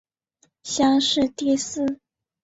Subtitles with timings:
[0.63, 1.99] 乡试第四。